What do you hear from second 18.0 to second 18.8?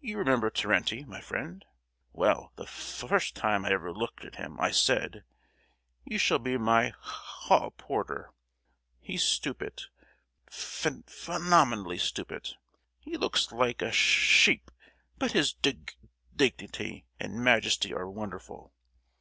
wonderful.